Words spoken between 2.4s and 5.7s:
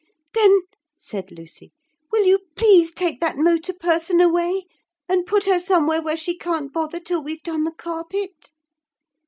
please take that motor person away and put her